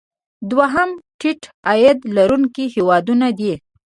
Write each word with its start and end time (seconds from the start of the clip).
دوهم 0.51 0.89
د 0.95 0.99
ټیټ 1.19 1.41
عاید 1.67 1.99
لرونکي 2.15 2.65
هیوادونه 2.75 3.27
دي. 3.39 3.53